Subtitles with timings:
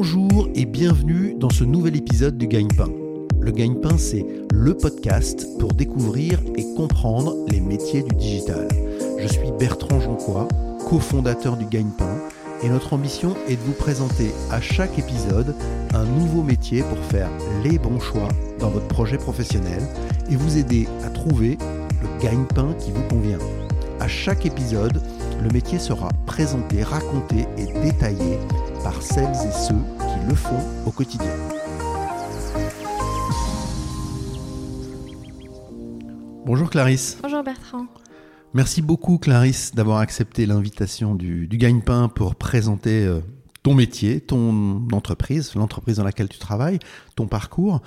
[0.00, 2.86] Bonjour et bienvenue dans ce nouvel épisode du Gagne-Pain.
[3.40, 8.68] Le Gagne-Pain, c'est le podcast pour découvrir et comprendre les métiers du digital.
[9.18, 10.46] Je suis Bertrand Jonquois,
[10.88, 12.16] cofondateur du Gagne-Pain,
[12.62, 15.52] et notre ambition est de vous présenter à chaque épisode
[15.92, 17.30] un nouveau métier pour faire
[17.64, 18.28] les bons choix
[18.60, 19.82] dans votre projet professionnel
[20.30, 21.58] et vous aider à trouver
[22.00, 23.40] le gagne-pain qui vous convient.
[23.98, 25.02] À chaque épisode,
[25.42, 28.38] le métier sera présenté, raconté et détaillé
[28.82, 31.30] par celles et ceux qui le font au quotidien.
[36.44, 37.18] Bonjour Clarisse.
[37.22, 37.86] Bonjour Bertrand.
[38.54, 43.20] Merci beaucoup Clarisse d'avoir accepté l'invitation du, du Gagne-Pain pour présenter euh,
[43.68, 46.78] ton métier, ton entreprise, l'entreprise dans laquelle tu travailles,
[47.16, 47.82] ton parcours.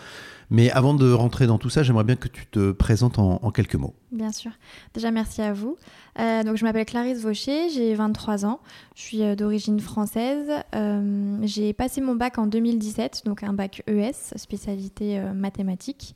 [0.51, 3.75] Mais avant de rentrer dans tout ça, j'aimerais bien que tu te présentes en, quelques
[3.75, 3.95] mots.
[4.11, 4.51] Bien sûr.
[4.93, 5.77] Déjà, merci à vous.
[6.19, 8.59] Euh, donc, je m'appelle Clarisse Vaucher, j'ai 23 ans.
[8.95, 10.51] Je suis euh, d'origine française.
[10.75, 16.15] Euh, j'ai passé mon bac en 2017, donc un bac ES, spécialité mathématiques.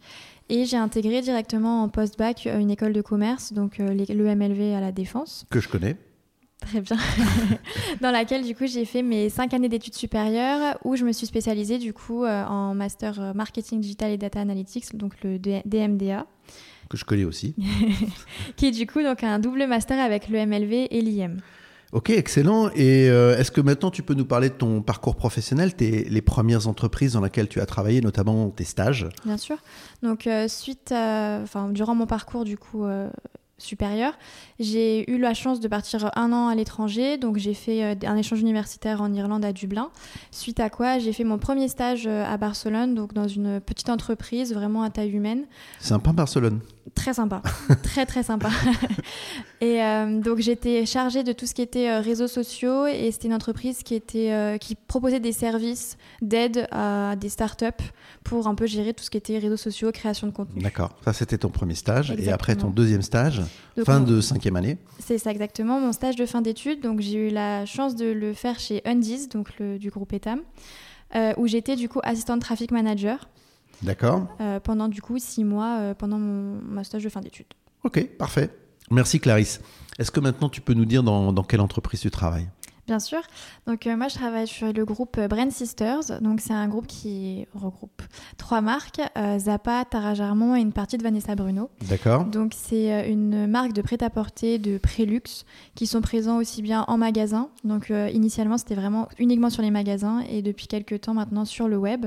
[0.50, 5.48] Et j'ai intégré directement en post-bac une école de commerce, donc l'EMLV à la Défense.
[5.50, 5.96] Que je connais.
[6.62, 6.98] Très bien.
[8.02, 11.28] dans laquelle, du coup, j'ai fait mes cinq années d'études supérieures où je me suis
[11.28, 16.26] spécialisée, du coup, euh, en master euh, marketing digital et data analytics, donc le DMDA.
[16.90, 17.56] Que je connais aussi.
[18.56, 21.38] qui est, du coup, donc un double master avec le MLV et l'IM.
[21.92, 22.70] Ok, excellent.
[22.76, 26.22] Et euh, est-ce que maintenant tu peux nous parler de ton parcours professionnel, tes, les
[26.22, 29.08] premières entreprises dans lesquelles tu as travaillé, notamment tes stages?
[29.24, 29.58] Bien sûr.
[30.04, 32.86] Donc, suite, enfin, durant mon parcours, du coup,
[33.58, 34.14] supérieure.
[34.60, 38.18] J'ai eu la chance de partir un an à l'étranger, donc j'ai fait euh, un
[38.18, 39.90] échange universitaire en Irlande à Dublin.
[40.32, 43.90] Suite à quoi, j'ai fait mon premier stage euh, à Barcelone, donc dans une petite
[43.90, 45.46] entreprise vraiment à taille humaine.
[45.80, 46.60] Sympa Barcelone.
[46.94, 47.42] Très sympa,
[47.84, 48.50] très très sympa.
[49.62, 53.34] et euh, donc j'étais chargée de tout ce qui était réseaux sociaux et c'était une
[53.34, 57.66] entreprise qui était qui proposait des services d'aide à des startups
[58.24, 60.62] pour un peu gérer tout ce qui était réseaux sociaux, création de contenu.
[60.62, 63.42] D'accord, ça c'était ton premier stage et après ton deuxième stage
[63.84, 64.78] fin de cinquième année.
[65.00, 66.82] C'est ça exactement, mon stage de fin d'études.
[66.82, 70.42] Donc j'ai eu la chance de le faire chez Undies, donc le, du groupe Etam,
[71.16, 73.30] euh, où j'étais du coup assistante traffic manager.
[73.82, 74.28] D'accord.
[74.42, 77.54] Euh, pendant du coup six mois euh, pendant mon, stage de fin d'études.
[77.84, 78.50] Ok, parfait.
[78.92, 79.62] Merci Clarisse.
[79.98, 82.48] Est-ce que maintenant tu peux nous dire dans, dans quelle entreprise tu travailles?
[82.88, 83.22] Bien sûr.
[83.66, 86.22] Donc euh, moi, je travaille sur le groupe Brand Sisters.
[86.22, 88.04] Donc c'est un groupe qui regroupe
[88.38, 91.72] trois marques euh, Zappa, Tara Jarmon et une partie de Vanessa Bruno.
[91.90, 92.26] D'accord.
[92.26, 97.50] Donc c'est une marque de prêt-à-porter de Prélux qui sont présents aussi bien en magasin.
[97.64, 101.78] Donc initialement, c'était vraiment uniquement sur les magasins et depuis quelques temps maintenant sur le
[101.78, 102.06] web.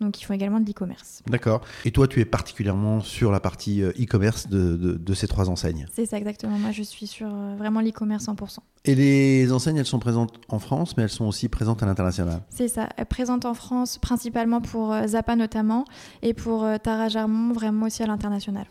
[0.00, 1.22] Donc ils font également de l'e-commerce.
[1.28, 1.60] D'accord.
[1.84, 5.86] Et toi, tu es particulièrement sur la partie euh, e-commerce de, de, ces trois enseignes?
[5.92, 6.58] C'est ça exactement.
[6.58, 8.58] Moi, je suis sur euh, vraiment l'e-commerce 100%.
[8.86, 12.42] Et les enseignes, elles sont présentes en France, mais elles sont aussi présentes à l'international?
[12.50, 12.88] C'est ça.
[12.96, 15.84] Elles présentes en France principalement pour euh, Zappa notamment
[16.22, 18.66] et pour Tara Jarmon vraiment aussi à l'international.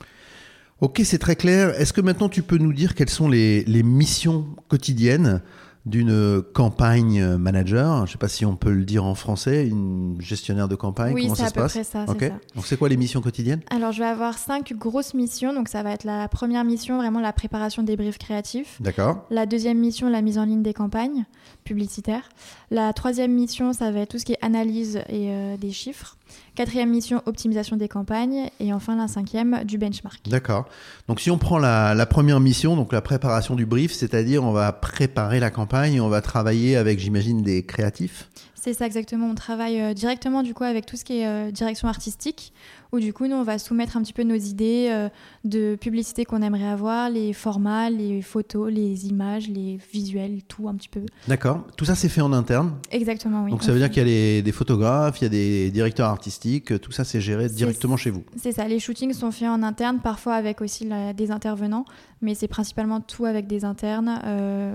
[0.82, 1.70] Ok, c'est très clair.
[1.80, 5.42] Est-ce que maintenant tu peux nous dire quelles sont les, les missions quotidiennes
[5.86, 7.98] d'une campagne manager.
[7.98, 11.14] Je ne sais pas si on peut le dire en français, une gestionnaire de campagne.
[11.14, 12.32] Oui, Comment ça se passe près ça, okay.
[12.56, 13.62] Donc c'est quoi les missions quotidiennes?
[13.70, 15.54] Alors je vais avoir cinq grosses missions.
[15.54, 18.82] Donc ça va être la première mission, vraiment la préparation des briefs créatifs.
[18.82, 19.26] D'accord.
[19.30, 21.26] La deuxième mission, la mise en ligne des campagnes
[21.64, 22.30] publicitaires.
[22.72, 26.18] La troisième mission, ça va être tout ce qui est analyse et euh, des chiffres.
[26.56, 28.50] Quatrième mission, optimisation des campagnes.
[28.60, 30.22] Et enfin, la cinquième, du benchmark.
[30.30, 30.66] D'accord.
[31.08, 34.72] Donc, si on prend la, première mission, donc la préparation du brief, c'est-à-dire on va
[34.72, 38.30] préparer la campagne, on va travailler avec, j'imagine, des créatifs?
[38.56, 39.28] C'est ça exactement.
[39.28, 42.54] On travaille euh, directement du coup avec tout ce qui est euh, direction artistique,
[42.94, 45.10] où du coup nous on va soumettre un petit peu nos idées euh,
[45.44, 50.76] de publicité qu'on aimerait avoir, les formats, les photos, les images, les visuels, tout un
[50.76, 51.02] petit peu.
[51.28, 51.66] D'accord.
[51.76, 52.76] Tout ça c'est fait en interne.
[52.92, 53.52] Exactement, oui.
[53.52, 56.80] Donc ça veut dire qu'il y a des photographes, il y a des directeurs artistiques,
[56.80, 58.24] tout ça c'est géré directement chez vous.
[58.38, 58.68] C'est ça.
[58.68, 60.88] Les shootings sont faits en interne, parfois avec aussi
[61.18, 61.86] des intervenants,
[62.22, 64.20] mais c'est principalement tout avec des internes.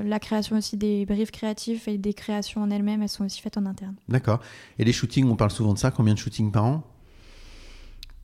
[0.04, 3.56] la création aussi des briefs créatifs et des créations en elles-mêmes, elles sont aussi faites
[3.56, 3.94] en interne.
[4.08, 4.40] D'accord.
[4.80, 5.92] Et les shootings, on parle souvent de ça.
[5.92, 6.82] Combien de shootings par an?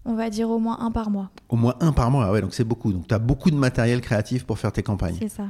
[0.06, 1.30] On va dire au moins un par mois.
[1.48, 2.92] Au moins un par mois, ah ouais, donc c'est beaucoup.
[2.92, 5.16] Donc tu as beaucoup de matériel créatif pour faire tes campagnes.
[5.18, 5.44] C'est ça.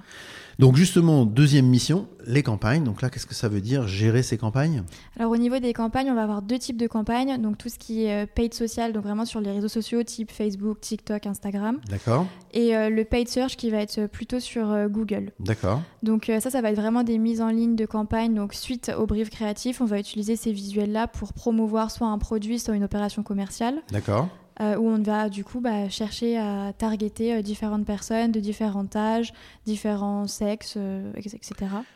[0.58, 2.84] Donc justement, deuxième mission, les campagnes.
[2.84, 4.84] Donc là, qu'est-ce que ça veut dire gérer ces campagnes?
[5.18, 7.40] Alors au niveau des campagnes, on va avoir deux types de campagnes.
[7.40, 10.30] Donc tout ce qui est euh, paid social, donc vraiment sur les réseaux sociaux type
[10.30, 11.80] Facebook, TikTok, Instagram.
[11.88, 12.26] D'accord.
[12.52, 15.32] Et euh, le paid search qui va être plutôt sur euh, Google.
[15.40, 15.82] D'accord.
[16.02, 18.34] Donc ça, ça va être vraiment des mises en ligne de campagnes.
[18.34, 22.60] Donc suite au brief créatif, on va utiliser ces visuels-là pour promouvoir soit un produit,
[22.60, 23.82] soit une opération commerciale.
[23.90, 24.28] D'accord.
[24.60, 28.86] Euh, où on va du coup bah, chercher à targeter euh, différentes personnes de différents
[28.94, 29.32] âges,
[29.66, 31.52] différents sexes, euh, etc.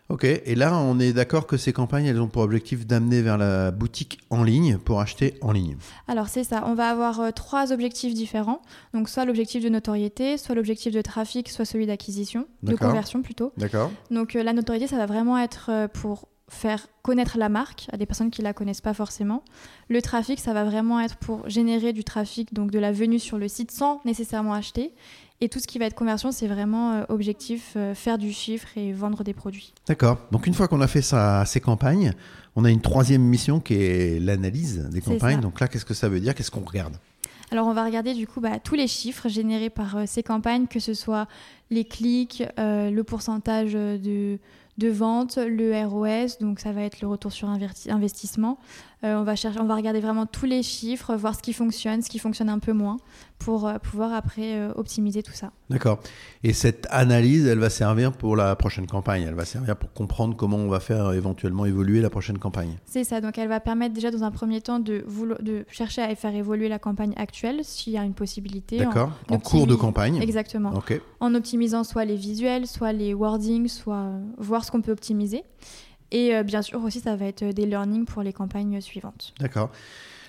[0.08, 3.38] Ok, et là on est d'accord que ces campagnes, elles ont pour objectif d'amener vers
[3.38, 5.76] la boutique en ligne pour acheter en ligne.
[6.08, 8.60] Alors c'est ça, on va avoir trois objectifs différents.
[8.92, 13.52] Donc soit l'objectif de notoriété, soit l'objectif de trafic, soit celui d'acquisition, de conversion plutôt.
[13.56, 18.06] D'accord Donc la notoriété, ça va vraiment être pour faire connaître la marque à des
[18.06, 19.42] personnes qui la connaissent pas forcément.
[19.88, 23.38] Le trafic, ça va vraiment être pour générer du trafic, donc de la venue sur
[23.38, 24.92] le site sans nécessairement acheter.
[25.40, 28.66] Et tout ce qui va être conversion, c'est vraiment euh, objectif euh, faire du chiffre
[28.76, 29.72] et vendre des produits.
[29.86, 30.18] D'accord.
[30.32, 32.12] Donc une fois qu'on a fait ça, ces campagnes,
[32.56, 35.40] on a une troisième mission qui est l'analyse des campagnes.
[35.40, 36.34] Donc là, qu'est-ce que ça veut dire?
[36.34, 36.96] Qu'est-ce qu'on regarde?
[37.50, 40.66] Alors on va regarder du coup bah, tous les chiffres générés par euh, ces campagnes,
[40.66, 41.26] que ce soit
[41.70, 44.38] les clics, euh, le pourcentage de,
[44.78, 48.58] de vente, le ROS, donc ça va être le retour sur investissement.
[49.04, 52.02] Euh, on, va chercher, on va regarder vraiment tous les chiffres, voir ce qui fonctionne,
[52.02, 52.96] ce qui fonctionne un peu moins,
[53.38, 55.52] pour euh, pouvoir après euh, optimiser tout ça.
[55.70, 56.00] D'accord.
[56.42, 59.22] Et cette analyse, elle va servir pour la prochaine campagne.
[59.22, 62.76] Elle va servir pour comprendre comment on va faire éventuellement évoluer la prochaine campagne.
[62.86, 65.04] C'est ça, donc elle va permettre déjà dans un premier temps de,
[65.70, 68.78] chercher à faire évoluer la campagne actuelle, s'il y a une possibilité.
[68.78, 69.12] D'accord.
[69.30, 70.20] En, cours de campagne.
[70.20, 70.72] Exactement.
[71.20, 75.44] En optimisant soit les visuels, soit les wordings, soit voir ce qu'on peut optimiser.
[76.10, 79.34] Et euh, bien sûr aussi, ça va être des learnings pour les campagnes suivantes.
[79.40, 79.70] D'accord.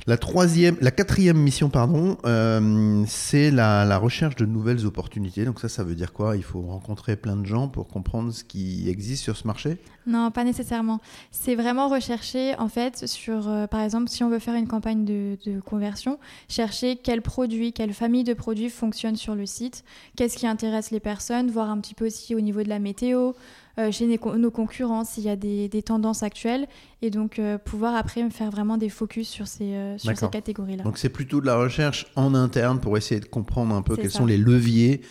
[0.07, 5.43] La troisième, la quatrième mission, pardon, euh, c'est la, la recherche de nouvelles opportunités.
[5.43, 6.37] Donc ça, ça veut dire quoi?
[6.37, 9.77] Il faut rencontrer plein de gens pour comprendre ce qui existe sur ce marché?
[10.07, 11.01] Non, pas nécessairement.
[11.31, 15.03] C'est vraiment rechercher, en fait, sur, euh, par exemple, si on veut faire une campagne
[15.03, 16.17] de, de conversion,
[16.47, 19.83] chercher quels produits, quelle famille de produits fonctionnent sur le site,
[20.15, 23.33] qu'est-ce qui intéresse les personnes, voir un petit peu aussi au niveau de la météo,
[23.91, 26.67] chez nos, con- nos concurrents, s'il y a des, des tendances actuelles,
[27.01, 30.83] et donc euh, pouvoir après faire vraiment des focus sur ces, euh, sur ces catégories-là.
[30.83, 34.11] Donc c'est plutôt de la recherche en interne pour essayer de comprendre un peu quels
[34.11, 34.19] ça.
[34.19, 35.01] sont les leviers,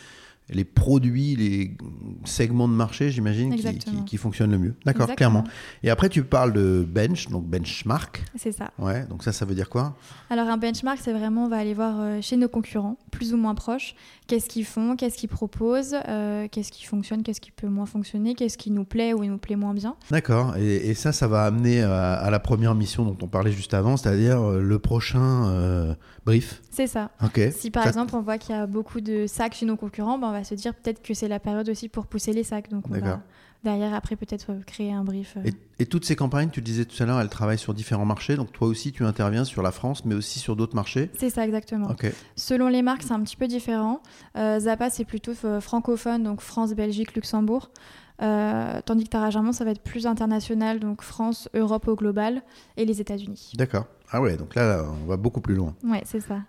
[0.50, 1.76] les produits, les
[2.24, 3.98] segments de marché, j'imagine, qui, Exactement.
[4.00, 4.74] qui- qui fonctionnent le mieux.
[4.86, 5.44] D'accord, clairement.
[5.82, 8.24] Et après, tu parles de bench, donc benchmark.
[8.36, 8.70] C'est ça.
[8.78, 9.96] Ouais, donc ça, ça veut dire quoi?
[10.30, 13.36] Alors un benchmark, c'est vraiment, on va aller voir euh, chez nos concurrents, plus ou
[13.36, 13.94] moins proches,
[14.26, 18.34] qu'est-ce qu'ils font, qu'est-ce qu'ils proposent, euh, qu'est-ce qui fonctionne, qu'est-ce qui peut moins fonctionner,
[18.34, 19.96] qu'est-ce qui nous plaît ou nous plaît moins bien.
[20.10, 20.56] D'accord.
[20.56, 23.74] Et, et ça, ça va amener à, à la première mission dont on parlait juste
[23.74, 26.62] avant, c'est-à-dire euh, le prochain euh, brief?
[26.70, 27.10] C'est ça.
[27.22, 27.40] Ok.
[27.56, 30.18] Si par Ça- exemple on voit qu'il y a beaucoup de sacs chez nos concurrents,
[30.18, 32.70] ben, on va se dire peut-être que c'est la période aussi pour pousser les sacs.
[32.70, 33.20] Donc on va
[33.64, 35.37] derrière après peut-être euh, créer un brief.
[35.37, 35.43] euh.
[35.44, 38.37] Et, et toutes ces campagnes, tu disais tout à l'heure, elles travaillent sur différents marchés.
[38.37, 41.11] Donc toi aussi, tu interviens sur la France, mais aussi sur d'autres marchés.
[41.19, 41.88] C'est ça exactement.
[42.37, 44.00] Selon les marques, c'est un petit peu différent.
[44.37, 47.70] Euh, Zappa, c'est plutôt euh, francophone, donc France, Belgique, Luxembourg.
[48.20, 52.43] Euh, tandis que Tara Germain, ça va être plus international, donc France, Europe au global
[52.76, 53.52] et les États-Unis.
[53.55, 53.87] D'accord.
[54.11, 55.75] Ah ouais, donc là, on va beaucoup plus loin.
[55.84, 56.41] Ouais, c'est ça.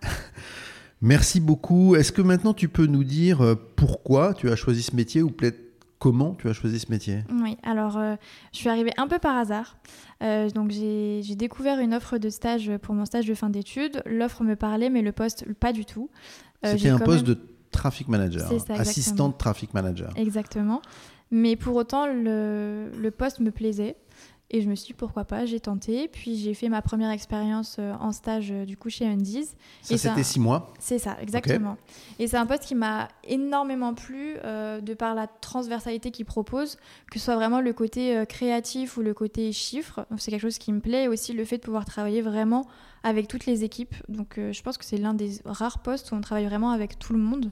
[1.02, 1.96] Merci beaucoup.
[1.96, 5.30] Est-ce que maintenant tu peux nous dire euh, pourquoi tu as choisi ce métier ou
[5.30, 5.58] peut-être
[5.98, 7.20] comment tu as choisi ce métier?
[7.42, 8.16] Oui, alors euh,
[8.52, 9.76] je suis arrivée un peu par hasard.
[10.22, 14.02] Euh, donc j'ai découvert une offre de stage pour mon stage de fin d'études.
[14.06, 16.10] L'offre me parlait, mais le poste pas du tout.
[16.66, 18.78] Euh, C'était un poste même- de traffic manager, ça, exactement.
[18.80, 20.10] assistante traffic manager.
[20.16, 20.82] Exactement.
[21.30, 23.96] Mais pour autant, le, le poste me plaisait.
[24.52, 26.08] Et je me suis dit pourquoi pas, j'ai tenté.
[26.08, 29.48] Puis j'ai fait ma première expérience euh, en stage euh, du coup chez Undies.
[29.82, 30.72] Ça, c'était six mois.
[30.80, 31.76] C'est ça, exactement.
[32.18, 36.76] Et c'est un poste qui m'a énormément plu euh, de par la transversalité qu'il propose,
[37.10, 40.06] que ce soit vraiment le côté euh, créatif ou le côté chiffre.
[40.10, 41.04] Donc, C'est quelque chose qui me plaît.
[41.04, 42.66] Et aussi le fait de pouvoir travailler vraiment
[43.02, 43.94] avec toutes les équipes.
[44.08, 46.98] Donc euh, je pense que c'est l'un des rares postes où on travaille vraiment avec
[46.98, 47.50] tout le monde.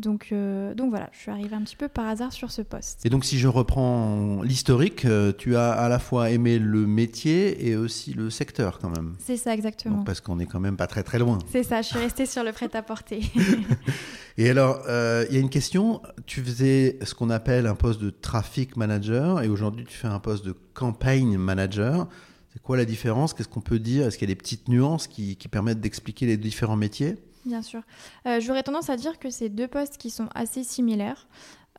[0.00, 3.04] Donc, euh, donc voilà, je suis arrivée un petit peu par hasard sur ce poste.
[3.04, 7.68] Et donc, si je reprends l'historique, euh, tu as à la fois aimé le métier
[7.68, 9.14] et aussi le secteur quand même.
[9.18, 9.98] C'est ça exactement.
[9.98, 11.38] Donc, parce qu'on est quand même pas très très loin.
[11.52, 13.20] C'est ça, je suis restée sur le prêt-à-porter.
[14.38, 16.00] Et alors, euh, il y a une question.
[16.24, 20.18] Tu faisais ce qu'on appelle un poste de traffic manager et aujourd'hui, tu fais un
[20.18, 22.08] poste de campaign manager.
[22.52, 23.34] C'est quoi la différence?
[23.34, 24.06] Qu'est-ce qu'on peut dire?
[24.06, 27.16] Est-ce qu'il y a des petites nuances qui, qui permettent d'expliquer les différents métiers?
[27.44, 27.82] Bien sûr.
[28.26, 31.26] Euh, J'aurais tendance à dire que c'est deux postes qui sont assez similaires.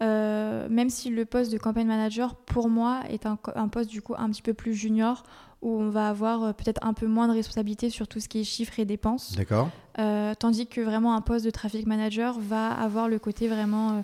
[0.01, 3.35] Euh, même si le poste de campaign manager, pour moi, est un,
[3.67, 5.23] poste du coup un petit peu plus junior,
[5.61, 8.41] où on va avoir euh, peut-être un peu moins de responsabilité sur tout ce qui
[8.41, 9.35] est chiffres et dépenses.
[9.35, 14.03] D'accord Euh, tandis que vraiment un poste de traffic manager va avoir le côté vraiment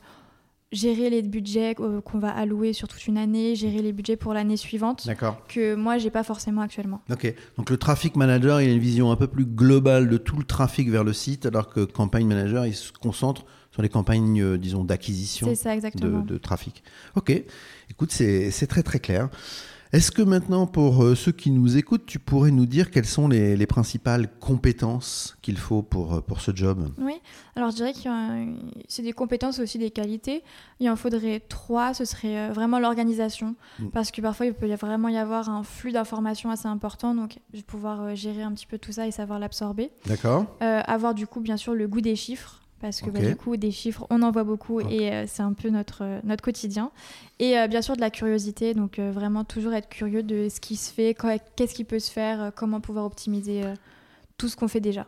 [0.71, 4.33] gérer les budgets euh, qu'on va allouer sur toute une année, gérer les budgets pour
[4.33, 5.07] l'année suivante,
[5.47, 7.01] que moi, j'ai pas forcément actuellement.
[7.09, 7.33] Ok.
[7.57, 10.43] Donc, le traffic manager, il a une vision un peu plus globale de tout le
[10.43, 14.57] trafic vers le site, alors que campaign manager, il se concentre sur les campagnes, euh,
[14.57, 16.19] disons, d'acquisition C'est ça de, exactement.
[16.21, 16.83] de trafic.
[17.15, 17.31] Ok.
[17.89, 19.29] Écoute, c'est c'est très très clair.
[19.97, 23.27] Est-ce que maintenant, pour euh, ceux qui nous écoutent, tu pourrais nous dire quelles sont
[23.27, 26.91] les, les principales compétences qu'il faut pour, euh, pour ce job?
[26.99, 27.15] Oui,
[27.55, 27.99] alors je dirais que
[28.87, 30.43] c'est des compétences aussi des qualités.
[30.79, 33.87] Il en faudrait trois, ce serait euh, vraiment l'organisation, Mm.
[33.87, 37.57] parce que parfois il peut vraiment y avoir un flux d'informations assez important, donc je
[37.57, 39.89] vais pouvoir gérer un petit peu tout ça et savoir l'absorber.
[40.05, 43.35] D'accord Euh, avoir du coup bien sûr le goût des chiffres parce que bah, du
[43.35, 46.43] coup des chiffres on en voit beaucoup et euh, c'est un peu notre, euh, notre
[46.43, 46.91] quotidien.
[47.39, 48.73] Et euh, bien sûr de la curiosité.
[48.73, 51.15] Donc vraiment toujours être curieux de ce qui se fait
[51.55, 53.63] qu'est-ce qui peut se faire comment pouvoir optimiser
[54.37, 55.07] tout ce qu'on fait déjà.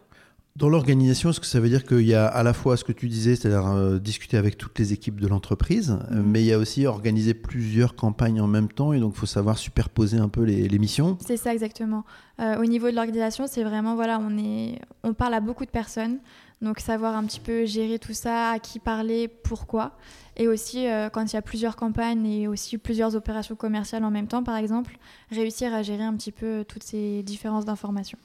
[0.55, 2.91] Dans l'organisation, est-ce que ça veut dire qu'il y a à la fois ce que
[2.91, 6.23] tu disais, c'est-à-dire discuter avec toutes les équipes de l'entreprise, Mhm.
[6.25, 9.25] mais il y a aussi organiser plusieurs campagnes en même temps et donc il faut
[9.25, 11.17] savoir superposer un peu les, les missions.
[11.25, 12.03] C'est ça exactement.
[12.39, 16.19] Au niveau de l'organisation c'est vraiment voilà on est on parle à beaucoup de personnes
[16.61, 19.97] donc savoir un petit peu gérer tout ça à qui parler pourquoi
[20.37, 24.11] et aussi euh, quand il y a plusieurs campagnes et aussi plusieurs opérations commerciales en
[24.11, 24.97] même temps par exemple
[25.31, 28.17] réussir à gérer un petit peu toutes ces différences d'informations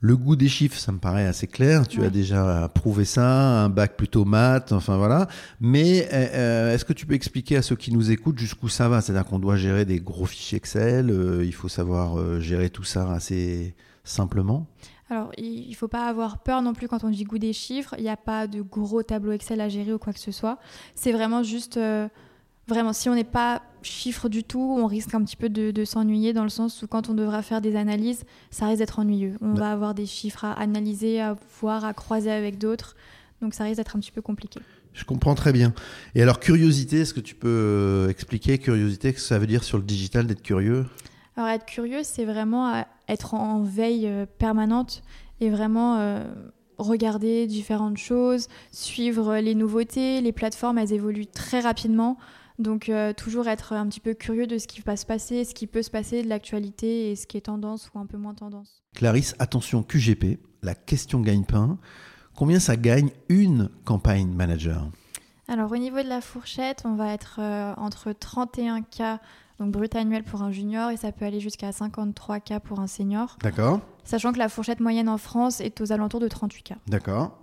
[0.00, 1.88] Le goût des chiffres, ça me paraît assez clair.
[1.88, 2.06] Tu Ouais.
[2.08, 3.26] as déjà prouvé ça,
[3.64, 5.28] un bac plutôt maths, enfin voilà.
[5.60, 8.88] Mais euh, euh, est-ce que tu peux expliquer à ceux qui nous écoutent jusqu'où ça
[8.90, 9.00] va?
[9.00, 12.84] C'est-à-dire qu'on doit gérer des gros fichiers Excel, euh, il faut savoir euh, gérer tout
[12.84, 14.66] ça assez simplement.
[15.10, 17.94] Alors, il ne faut pas avoir peur non plus quand on dit goût des chiffres.
[17.98, 20.58] Il n'y a pas de gros tableau Excel à gérer ou quoi que ce soit.
[20.94, 22.08] C'est vraiment juste, euh,
[22.68, 25.84] vraiment, si on n'est pas chiffre du tout, on risque un petit peu de, de
[25.84, 29.36] s'ennuyer dans le sens où quand on devra faire des analyses, ça risque d'être ennuyeux.
[29.42, 29.58] On Ouais.
[29.60, 32.96] va avoir des chiffres à analyser, à voir, à croiser avec d'autres.
[33.42, 34.60] Donc, ça risque d'être un petit peu compliqué.
[34.94, 35.74] Je comprends très bien.
[36.14, 39.64] Et alors, curiosité, est-ce que tu peux euh, expliquer curiosité, ce que ça veut dire
[39.64, 40.86] sur le digital d'être curieux?
[41.36, 45.02] Alors être curieux, c'est vraiment euh, être en veille euh, permanente
[45.40, 46.24] et vraiment euh,
[46.78, 50.20] regarder différentes choses, suivre les nouveautés.
[50.20, 52.18] Les plateformes, elles évoluent très rapidement.
[52.60, 55.66] Donc toujours être un petit peu curieux de ce qui va se passer, ce qui
[55.66, 58.84] peut se passer, de l'actualité et ce qui est tendance ou un peu moins tendance.
[58.94, 61.78] Clarisse, attention, QGP, la question gagne-pain.
[62.36, 64.88] Combien ça gagne une campagne manager?
[65.48, 69.18] Alors au niveau de la fourchette, on va être euh, entre 31K
[69.60, 73.36] donc brut annuel pour un junior et ça peut aller jusqu'à 53K pour un senior,
[73.42, 76.74] D'accord sachant que la fourchette moyenne en France est aux alentours de 38K.
[76.88, 77.38] D'accord.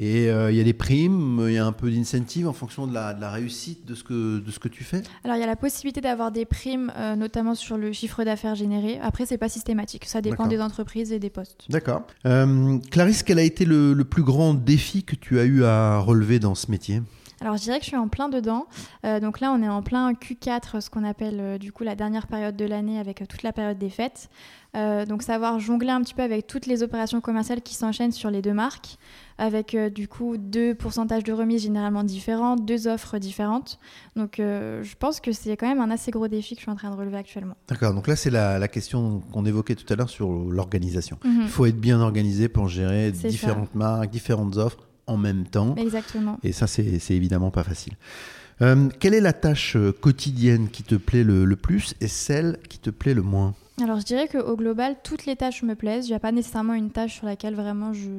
[0.00, 2.86] Et euh, il y a des primes, il y a un peu d'incentive en fonction
[2.86, 5.02] de la, de la réussite de ce, que, de ce que tu fais?
[5.24, 8.54] Alors il y a la possibilité d'avoir des primes, euh, notamment sur le chiffre d'affaires
[8.54, 9.00] généré.
[9.02, 11.64] Après, c'est pas systématique, ça dépend des entreprises et des postes.
[11.68, 12.02] D'accord.
[12.26, 15.98] Euh, Clarisse, quel a été le, le plus grand défi que tu as eu à
[15.98, 17.02] relever dans ce métier?
[17.40, 18.66] Alors je dirais que je suis en plein dedans.
[19.04, 21.94] Euh, donc là, on est en plein Q4, ce qu'on appelle euh, du coup la
[21.94, 24.28] dernière période de l'année avec euh, toute la période des fêtes.
[24.74, 28.42] Donc savoir jongler un petit peu avec toutes les opérations commerciales qui s'enchaînent sur les
[28.42, 28.96] deux marques,
[29.36, 33.80] avec du coup deux pourcentages de remise généralement différents, deux offres différentes.
[34.14, 36.76] Donc je pense que c'est quand même un assez gros défi que je suis en
[36.76, 37.56] train de relever actuellement.
[37.66, 41.18] D'accord, donc là c'est la, la question qu'on évoquait tout à l'heure sur l'organisation.
[41.24, 41.40] Mhm.
[41.42, 45.74] Il faut être bien organisé pour gérer différentes marques, différentes offres en même temps.
[45.76, 46.38] Exactement.
[46.42, 47.94] Et ça, c'est évidemment pas facile.
[48.60, 52.58] Euh, quelle est la tâche euh, quotidienne qui te plaît le, le plus et celle
[52.68, 53.54] qui te plaît le moins?
[53.80, 56.06] Alors je dirais qu'au global, toutes les tâches me plaisent.
[56.06, 58.10] Il n'y a pas nécessairement une tâche sur laquelle vraiment je...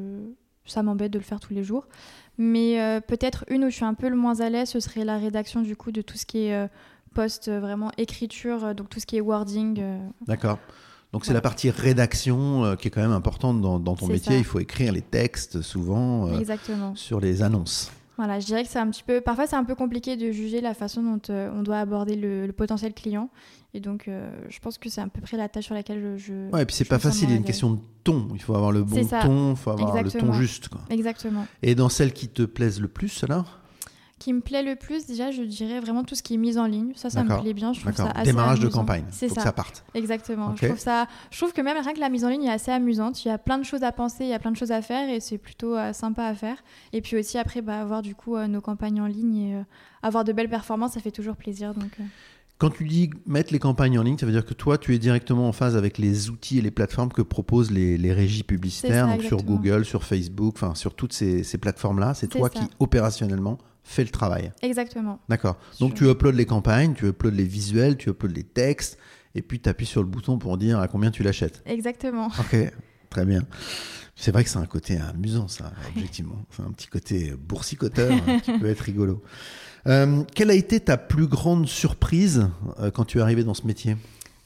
[0.65, 1.87] ça m'embête de le faire tous les jours.
[2.37, 5.03] Mais euh, peut-être une où je suis un peu le moins à l'aise, ce serait
[5.03, 6.67] la rédaction du coup de tout ce qui est euh,
[7.13, 9.83] post, vraiment écriture, donc tout ce qui est wording.
[10.25, 10.59] D'accord.
[11.11, 11.35] Donc c'est Ouais.
[11.35, 14.33] la partie rédaction euh, qui est quand même importante dans, dans ton métier.
[14.33, 14.37] ça.
[14.37, 16.93] Il faut écrire les textes souvent euh, Exactement.
[16.95, 17.91] sur les annonces.
[18.17, 19.21] Voilà, je dirais que c'est un petit peu.
[19.21, 22.45] Parfois, c'est un peu compliqué de juger la façon dont euh, on doit aborder le,
[22.47, 23.29] le potentiel client.
[23.73, 26.17] Et donc, euh, je pense que c'est à peu près la tâche sur laquelle je.
[26.17, 28.27] je- Ouais, et puis c'est pas facile, il y a une question de ton.
[28.33, 30.33] Il faut avoir le bon ton, il faut avoir le ton Exactement.
[30.33, 30.67] juste.
[30.67, 30.81] quoi.
[30.89, 31.47] Exactement.
[31.63, 33.59] Et dans celles qui te plaisent le plus, alors?
[34.19, 36.65] Qui me plaît le plus, déjà, je dirais vraiment tout ce qui est mise en
[36.65, 36.91] ligne.
[36.95, 37.73] Ça, ça me plaît bien.
[37.73, 39.05] Je trouve ça assez Démarrage de campagne.
[39.09, 39.35] C'est ça.
[39.35, 39.83] que ça parte.
[39.93, 40.53] Exactement.
[40.55, 41.07] Je, trouve ça...
[41.31, 43.23] je trouve que même rien que la mise en ligne est assez amusante.
[43.25, 44.81] Il y a plein de choses à penser, il y a plein de choses à
[44.81, 46.57] faire et c'est plutôt euh, sympa à faire.
[46.93, 49.61] Et puis aussi, après, bah, avoir du coup euh, nos campagnes en ligne et euh,
[50.03, 51.73] avoir de belles performances, ça fait toujours plaisir.
[51.73, 51.97] Donc,
[52.57, 54.99] Quand tu dis mettre les campagnes en ligne, ça veut dire que toi, tu es
[54.99, 59.07] directement en phase avec les outils et les plateformes que proposent les, les régies publicitaires,
[59.07, 59.43] ça, donc sur.
[59.43, 62.13] Google, sur Facebook, enfin sur toutes ces, ces plateformes-là.
[62.13, 62.59] C'est C'est toi ça.
[62.59, 64.51] qui, opérationnellement, fais le travail.
[64.61, 65.19] Exactement.
[65.29, 65.57] D'accord.
[65.79, 68.97] Donc tu uploads les campagnes, tu uploads les visuels, tu uploads les textes,
[69.35, 71.61] et puis tu appuies sur le bouton pour dire à combien tu l'achètes.
[71.65, 72.29] Exactement.
[72.39, 72.55] Ok,
[73.09, 73.41] très bien.
[74.15, 76.45] C'est vrai que c'est un côté amusant, ça, objectivement.
[76.51, 79.23] C'est un petit côté boursicoteur hein, qui peut être rigolo.
[79.87, 83.65] Euh, quelle a été ta plus grande surprise euh, quand tu es arrivé dans ce
[83.65, 83.95] métier?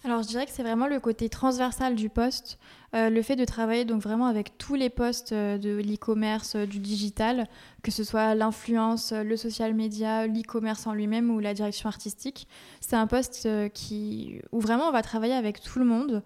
[0.05, 2.59] Alors je dirais que c'est vraiment le côté transversal du poste,
[2.93, 6.65] euh, le fait de travailler donc vraiment avec tous les postes euh, de l'e-commerce, euh,
[6.65, 7.47] du digital,
[7.83, 12.49] que ce soit l'influence, le social media, l'e-commerce en lui-même ou la direction artistique.
[12.81, 16.21] C'est un poste qui, où vraiment on va travailler avec tout le monde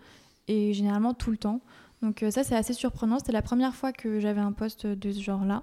[0.47, 1.61] et généralement tout le temps.
[2.01, 5.21] Donc ça c'est assez surprenant, c'était la première fois que j'avais un poste de ce
[5.21, 5.61] genre-là.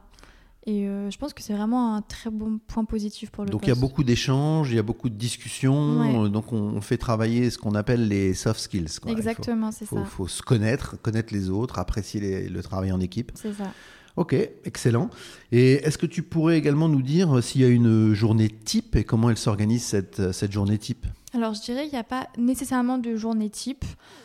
[0.66, 3.64] Et euh, je pense que c'est vraiment un très bon point positif pour le Donc
[3.64, 6.24] il y a beaucoup d'échanges, il y a beaucoup de discussions.
[6.24, 8.88] Euh, donc on, fait travailler ce qu'on appelle les soft skills.
[9.06, 9.96] Exactement, c'est ça.
[9.98, 13.32] Il faut se connaître, connaître les autres, apprécier le travail en équipe.
[13.34, 13.72] C'est ça.
[14.16, 15.10] Ok, excellent.
[15.52, 19.04] Et est-ce que tu pourrais également nous dire s'il y a une journée type et
[19.04, 21.06] comment elle s'organise cette, cette journée type?
[21.34, 23.84] Alors je dirais qu'il n'y a pas nécessairement de journée type,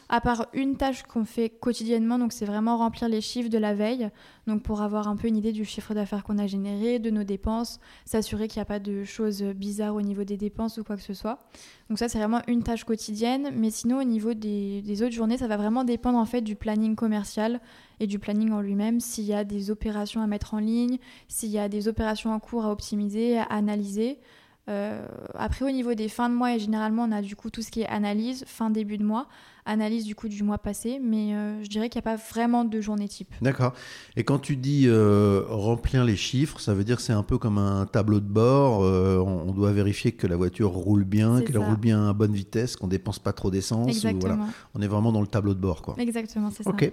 [0.10, 3.74] à part une tâche qu'on fait quotidiennement, donc c'est vraiment remplir les chiffres de la
[3.74, 4.10] veille,
[4.48, 7.24] donc pour avoir un peu une idée du chiffre d'affaires qu'on a généré, de nos
[7.24, 10.96] dépenses, s'assurer qu'il n'y a pas de choses bizarres au niveau des dépenses ou quoi
[10.96, 11.40] que ce soit.
[11.90, 15.48] Donc ça c'est vraiment une tâche quotidienne, mais sinon au niveau des, autres journées, ça
[15.48, 17.60] va vraiment dépendre en fait du planning commercial
[18.00, 20.98] et du planning en lui-même, s'il y a des opérations à mettre en ligne,
[21.28, 24.20] s'il y a des opérations en cours à optimiser, à analyser.
[24.70, 27.62] Euh, après, au niveau des fins de mois, et généralement, on a du coup tout
[27.62, 29.28] ce qui est analyse, fin début de mois,
[29.66, 32.66] analyse du coup du mois passé, mais euh, je dirais qu'il n'y a pas vraiment
[32.66, 33.34] de journée type.
[33.42, 33.74] D'accord.
[34.16, 37.38] Et quand tu dis euh, remplir les chiffres, ça veut dire que c'est un peu
[37.38, 38.82] comme un tableau de bord.
[38.82, 42.88] On, doit vérifier que la voiture roule bien, qu'elle roule bien à bonne vitesse, qu'on
[42.88, 43.90] dépense pas trop d'essence.
[43.90, 44.48] Exactement.
[44.76, 45.96] On est vraiment dans le tableau de bord, quoi.
[45.98, 46.70] Exactement, c'est ça.
[46.70, 46.92] Ok.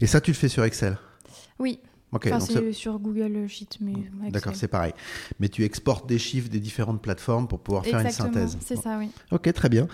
[0.00, 0.96] Et ça, tu le fais sur Excel?
[1.58, 1.80] Oui
[2.12, 4.30] enfin, c'est sur Google Sheet, mais.
[4.30, 4.92] D'accord, c'est pareil.
[5.40, 8.56] Mais tu exportes des chiffres des différentes plateformes pour pouvoir faire une synthèse.
[8.60, 9.10] C'est ça, oui.
[9.30, 9.88] Ok, très bien.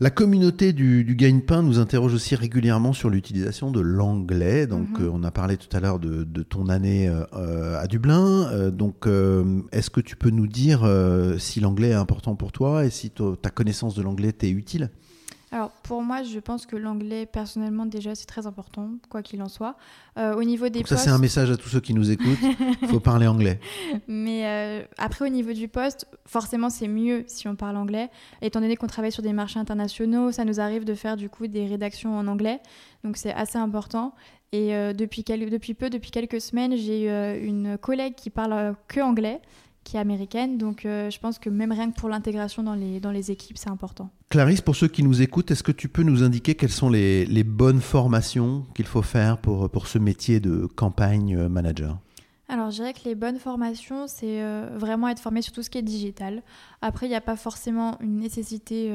[0.00, 4.68] La communauté du, du gagne-pain nous interroge aussi régulièrement sur l'utilisation de l'anglais.
[4.68, 5.06] Donc, mhm.
[5.06, 8.48] euh, on a parlé tout à l'heure de, ton année euh, à Dublin.
[8.52, 9.08] Euh, donc,
[9.72, 10.88] est-ce que tu peux nous dire
[11.38, 13.10] si l'anglais est important pour toi et si
[13.42, 14.90] ta connaissance de l'anglais t'est utile?
[15.50, 19.48] Alors pour moi, je pense que l'anglais, personnellement, déjà, c'est très important, quoi qu'il en
[19.48, 19.76] soit.
[20.18, 22.38] Euh, au niveau des Ça, c'est un message à tous ceux qui nous écoutent.
[22.82, 23.58] Il faut parler anglais.
[24.06, 28.10] Mais euh, après, au niveau du poste, forcément, c'est mieux si on parle anglais.
[28.42, 31.46] Étant donné qu'on travaille sur des marchés internationaux, ça nous arrive de faire du coup
[31.46, 32.60] des rédactions en anglais.
[33.02, 34.14] Donc c'est assez important.
[34.52, 37.08] Et euh, depuis, depuis peu, depuis quelques semaines, j'ai
[37.42, 39.40] une collègue qui parle que anglais
[39.88, 40.58] qui est américaine.
[40.58, 43.56] Donc euh, je pense que même rien que pour l'intégration dans les, dans les équipes,
[43.56, 44.10] c'est important.
[44.28, 47.24] Clarisse, pour ceux qui nous écoutent, est-ce que tu peux nous indiquer quelles sont les,
[47.24, 51.98] les bonnes formations qu'il faut faire pour, pour ce métier de campagne euh, manager?
[52.50, 55.70] Alors, je dirais que les bonnes formations, c'est euh, vraiment être formé sur tout ce
[55.70, 56.42] qui est digital.
[56.80, 58.90] Après, il n'y a pas forcément une nécessité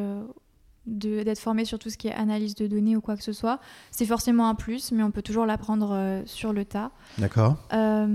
[0.86, 3.60] d'être formé sur tout ce qui est analyse de données ou quoi que ce soit.
[3.92, 6.92] C'est forcément un plus, mais on peut toujours l'apprendre euh, sur le tas.
[7.18, 7.56] D'accord.
[7.74, 8.06] Euh,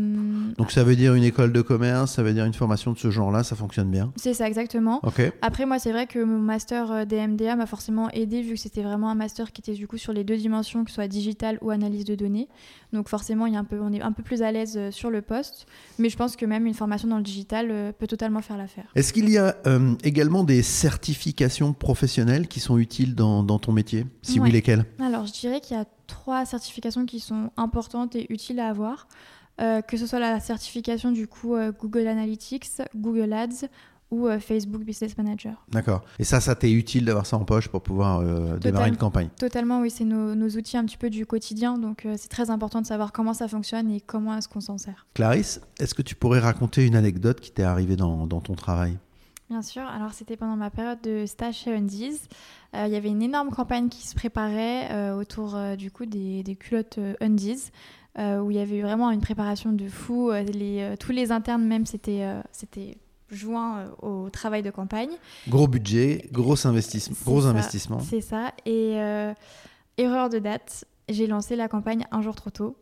[0.58, 3.10] Donc ça veut dire une école de commerce, ça veut dire une formation de ce
[3.10, 5.00] genre-là, ça fonctionne bien C'est ça, exactement.
[5.40, 8.82] Après, moi, c'est vrai que mon master euh, DMDA m'a forcément aidé, vu que c'était
[8.82, 11.58] vraiment un master qui était du coup sur les deux dimensions, que ce soit digital
[11.62, 12.48] ou analyse de données.
[12.92, 15.10] Donc forcément, il y a un peu, on est un peu plus à l'aise sur
[15.10, 15.66] le poste,
[15.98, 18.86] mais je pense que même une formation dans le digital peut totalement faire l'affaire.
[18.94, 19.56] Est-ce qu'il y a
[20.04, 25.32] également des certifications professionnelles qui sont utiles dans, ton métier Si oui, lesquelles Alors, je
[25.32, 29.08] dirais qu'il y a trois certifications qui sont importantes et utiles à avoir.
[29.60, 33.66] Euh, que ce soit la certification du coup euh, Google Analytics, Google Ads
[34.12, 35.64] ou euh, Facebook Business Manager.
[35.68, 36.04] D'accord.
[36.20, 38.22] Et ça, ça t'est utile d'avoir ça en poche pour pouvoir
[38.58, 39.28] démarrer une campagne?
[39.36, 39.90] Totalement, oui.
[39.90, 41.76] C'est nos, nos, outils un petit peu du quotidien.
[41.76, 45.06] Donc, c'est très important de savoir comment ça fonctionne et comment est-ce qu'on s'en sert.
[45.12, 48.96] Clarisse, est-ce que tu pourrais raconter une anecdote qui t'est arrivée dans, dans ton travail?
[49.50, 49.82] Bien sûr.
[49.82, 52.20] Alors, c'était pendant ma période de stage chez Undies.
[52.74, 56.04] Euh, il y avait une énorme campagne qui se préparait euh, autour euh, du coup
[56.04, 57.70] des, culottes Undies,
[58.18, 60.32] où il y avait vraiment une préparation de fou.
[60.32, 62.98] Les, tous les internes même c'était c'était
[63.30, 65.12] joints au travail de campagne.
[65.48, 67.16] Gros budget, gros investissement.
[67.24, 68.00] Gros investissement.
[68.00, 68.52] C'est ça.
[68.66, 68.94] Et
[69.98, 72.76] erreur de date, j'ai lancé la campagne un jour trop tôt.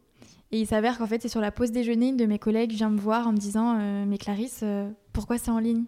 [0.53, 2.89] Et il s'avère qu'en fait, c'est sur la pause déjeuner, une de mes collègues vient
[2.89, 3.77] me voir en me disant
[4.07, 4.65] Mais Clarisse,
[5.13, 5.85] pourquoi c'est en ligne?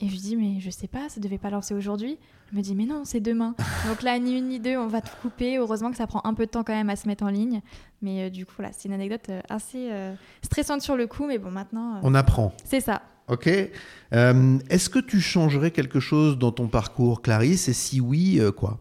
[0.00, 2.18] Et je lui dis Mais je sais pas, ça devait pas lancer aujourd'hui.
[2.52, 3.56] Je me dis, mais non, c'est demain.
[3.88, 5.58] Donc là, ni une ni deux, on va tout couper.
[5.58, 7.60] Heureusement que ça prend un peu de temps quand même à se mettre en ligne.
[8.02, 11.26] Mais euh, du coup, voilà, c'est une anecdote euh, assez euh, stressante sur le coup.
[11.26, 12.00] Mais bon, maintenant.
[12.04, 12.52] on apprend.
[12.64, 13.02] C'est ça.
[13.28, 13.48] Ok.
[13.48, 17.68] Est-ce que tu changerais quelque chose dans ton parcours, Clarisse?
[17.68, 18.78] Et si oui, quoi?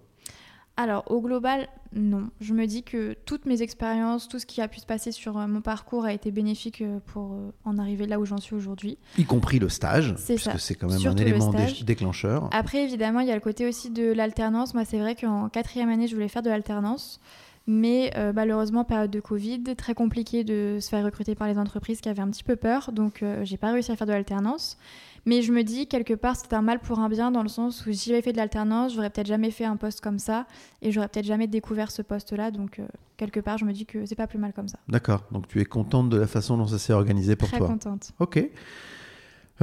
[0.77, 2.29] Alors, au global, non.
[2.41, 5.37] Je me dis que toutes mes expériences, tout ce qui a pu se passer sur
[5.37, 8.55] euh, mon parcours a été bénéfique euh, pour euh, en arriver là où j'en suis
[8.55, 8.97] aujourd'hui.
[9.17, 11.53] Y compris le stage, puisque c'est quand même un élément
[11.85, 12.49] déclencheur.
[12.51, 14.73] Après, évidemment, il y a le côté aussi de l'alternance.
[14.73, 17.21] Moi, c'est vrai qu'en quatrième année, je voulais faire de l'alternance.
[17.67, 22.09] Mais malheureusement, période de Covid, très compliqué de se faire recruter par les entreprises qui
[22.09, 22.91] avaient un petit peu peur.
[22.91, 24.77] Donc, j'ai pas réussi à faire de l'alternance.
[25.25, 27.85] Mais je me dis, quelque part, c'est un mal pour un bien dans le sens
[27.87, 30.45] où si j'avais fait de l'alternance, j'aurais peut-être jamais fait un poste comme ça
[30.83, 32.51] et j'aurais peut-être jamais découvert ce poste-là.
[32.51, 32.85] Donc, euh,
[33.17, 34.77] quelque part, je me dis que c'est pas plus mal comme ça.
[34.87, 35.23] D'accord.
[35.31, 38.11] Donc, tu es contente de la façon dont ça s'est organisé pour Très toi contente.
[38.19, 38.47] Ok.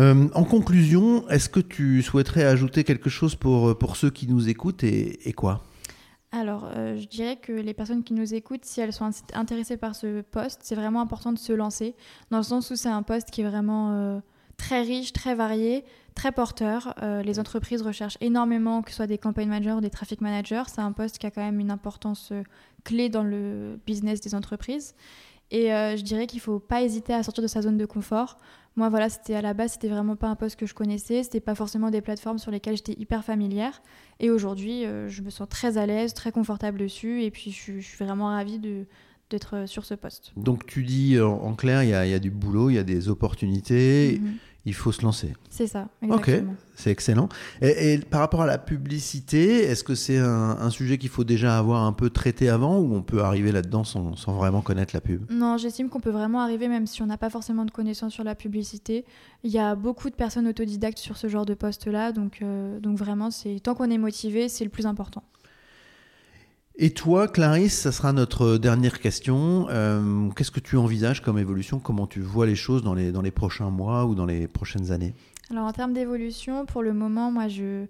[0.01, 4.27] Euh, en conclusion, est-ce que tu souhaiterais ajouter quelque chose pour, euh, pour ceux qui
[4.27, 5.63] nous écoutent et, et quoi?
[6.35, 9.77] Alors, euh, je dirais que les personnes qui nous écoutent, si elles sont int- intéressées
[9.77, 11.95] par ce poste, c'est vraiment important de se lancer,
[12.31, 14.19] dans le sens où c'est un poste qui est vraiment euh,
[14.57, 16.95] très riche, très varié, très porteur.
[17.03, 20.63] Euh, les entreprises recherchent énormément, que ce soit des campaign managers ou des traffic managers.
[20.69, 22.33] C'est un poste qui a quand même une importance
[22.85, 24.95] clé dans le business des entreprises.
[25.53, 27.85] Et euh, je dirais qu'il ne faut pas hésiter à sortir de sa zone de
[27.87, 28.39] confort.
[28.75, 31.23] Moi, voilà, c'était à la base, c'était vraiment pas un poste que je connaissais.
[31.23, 33.83] C'était pas forcément des plateformes sur lesquelles j'étais hyper familière.
[34.19, 37.23] Et aujourd'hui, euh, je me sens très à l'aise, très confortable dessus.
[37.23, 38.87] Et puis, je, suis- je suis vraiment ravie de-
[39.29, 40.33] d'être euh, sur ce poste.
[40.39, 42.75] Donc, tu dis en, en clair, il y, a, il y a du boulot, il
[42.75, 44.33] y a des opportunités, Mhm.
[44.65, 45.35] Il faut se lancer.
[45.51, 46.29] C'est ça, Ok.
[46.29, 46.55] exactement.
[46.75, 47.29] C'est excellent.
[47.61, 51.25] Et, et par rapport à la publicité, est-ce que c'est un, un sujet qu'il faut
[51.25, 54.95] déjà avoir un peu traité avant ou on peut arriver là-dedans sans, sans vraiment connaître
[54.95, 55.25] la pub?
[55.31, 58.25] Non, j'estime qu'on peut vraiment arriver, même si on n'a pas forcément de connaissances sur
[58.25, 59.05] la publicité.
[59.45, 62.13] Il y a beaucoup de personnes autodidactes sur ce genre de poste-là.
[62.13, 65.23] Donc, euh, donc vraiment, c'est tant qu'on est motivé, c'est le plus important.
[66.77, 69.67] Et toi, Clarisse, ça sera notre dernière question.
[69.69, 71.79] Euh, Qu'est-ce que tu envisages comme évolution?
[71.79, 74.91] Comment tu vois les choses dans les, dans les prochains mois ou dans les prochaines
[74.91, 75.15] années?
[75.51, 77.85] Alors en termes d'évolution, pour le moment, moi je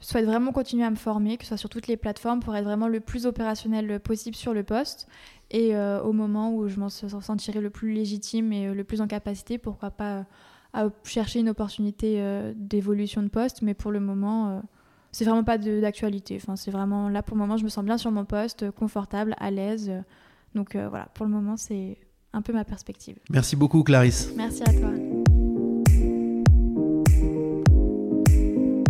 [0.00, 2.64] souhaite vraiment continuer à me former, que ce soit sur toutes les plateformes, pour être
[2.64, 5.08] vraiment le plus opérationnel possible sur le poste.
[5.50, 9.00] Et euh, au moment où je m'en sentirai le plus légitime et euh, le plus
[9.00, 10.26] en capacité, pourquoi pas
[10.72, 12.22] à chercher une opportunité
[12.54, 13.60] d'évolution de poste.
[13.60, 14.62] Mais pour le moment,
[15.12, 16.38] c'est vraiment pas d'actualité.
[16.40, 19.34] Enfin, c'est vraiment là pour le moment, je me sens bien sur mon poste, confortable,
[19.38, 19.92] à l'aise.
[20.54, 21.98] Donc euh, voilà, pour le moment, c'est
[22.32, 23.16] un peu ma perspective.
[23.30, 24.32] Merci beaucoup, Clarisse.
[24.36, 24.90] Merci à toi.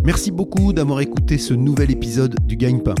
[0.03, 2.95] Merci beaucoup d'avoir écouté ce nouvel épisode du Gagne-Pain.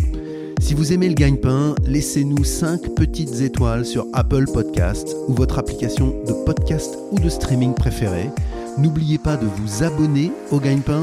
[0.59, 6.23] Si vous aimez le Gagne-Pain, laissez-nous 5 petites étoiles sur Apple Podcast ou votre application
[6.27, 8.29] de podcast ou de streaming préférée.
[8.77, 11.01] N'oubliez pas de vous abonner au Gagne-Pain.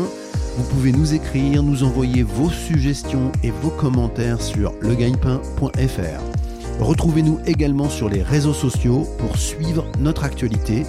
[0.59, 6.81] Vous pouvez nous écrire, nous envoyer vos suggestions et vos commentaires sur legagnepain.fr.
[6.81, 10.83] Retrouvez-nous également sur les réseaux sociaux pour suivre notre actualité.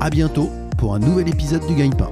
[0.00, 2.10] À bientôt pour un nouvel épisode du Gagne-Pain.